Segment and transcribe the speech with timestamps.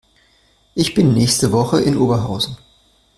[0.73, 2.57] Ich bin nächste Woche in Oberhausen